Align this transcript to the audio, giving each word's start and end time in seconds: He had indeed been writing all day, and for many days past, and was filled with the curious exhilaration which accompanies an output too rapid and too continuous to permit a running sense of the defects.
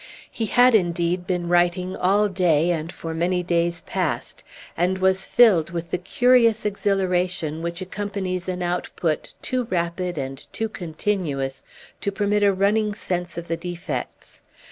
He 0.31 0.47
had 0.47 0.73
indeed 0.73 1.27
been 1.27 1.47
writing 1.47 1.95
all 1.95 2.27
day, 2.27 2.71
and 2.71 2.91
for 2.91 3.13
many 3.13 3.43
days 3.43 3.81
past, 3.81 4.43
and 4.75 4.97
was 4.97 5.27
filled 5.27 5.69
with 5.69 5.91
the 5.91 5.99
curious 5.99 6.65
exhilaration 6.65 7.61
which 7.61 7.81
accompanies 7.81 8.49
an 8.49 8.63
output 8.63 9.35
too 9.43 9.65
rapid 9.65 10.17
and 10.17 10.51
too 10.51 10.69
continuous 10.69 11.63
to 11.99 12.11
permit 12.11 12.41
a 12.41 12.51
running 12.51 12.95
sense 12.95 13.37
of 13.37 13.47
the 13.47 13.57
defects. 13.57 14.41